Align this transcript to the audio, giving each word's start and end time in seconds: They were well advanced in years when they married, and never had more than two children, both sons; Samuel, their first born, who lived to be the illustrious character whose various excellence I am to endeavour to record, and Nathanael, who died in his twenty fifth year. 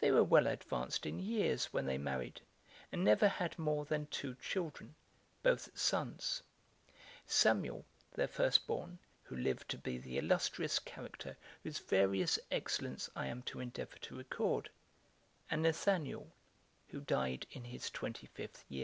They 0.00 0.10
were 0.10 0.24
well 0.24 0.48
advanced 0.48 1.06
in 1.06 1.20
years 1.20 1.66
when 1.66 1.86
they 1.86 1.96
married, 1.96 2.40
and 2.90 3.04
never 3.04 3.28
had 3.28 3.56
more 3.56 3.84
than 3.84 4.06
two 4.08 4.34
children, 4.40 4.96
both 5.44 5.70
sons; 5.78 6.42
Samuel, 7.28 7.84
their 8.12 8.26
first 8.26 8.66
born, 8.66 8.98
who 9.22 9.36
lived 9.36 9.68
to 9.68 9.78
be 9.78 9.98
the 9.98 10.18
illustrious 10.18 10.80
character 10.80 11.36
whose 11.62 11.78
various 11.78 12.40
excellence 12.50 13.08
I 13.14 13.28
am 13.28 13.42
to 13.42 13.60
endeavour 13.60 14.00
to 14.00 14.16
record, 14.16 14.68
and 15.48 15.62
Nathanael, 15.62 16.32
who 16.88 17.00
died 17.00 17.46
in 17.52 17.62
his 17.62 17.88
twenty 17.88 18.26
fifth 18.26 18.64
year. 18.68 18.80